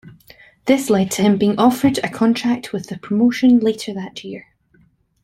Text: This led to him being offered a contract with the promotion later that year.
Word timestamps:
This 0.65 0.89
led 0.89 1.11
to 1.11 1.21
him 1.21 1.37
being 1.37 1.59
offered 1.59 1.99
a 1.99 2.09
contract 2.09 2.73
with 2.73 2.87
the 2.87 2.97
promotion 2.97 3.59
later 3.59 3.93
that 3.93 4.23
year. 4.23 4.47